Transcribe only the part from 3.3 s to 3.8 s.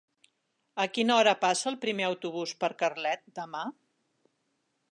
demà?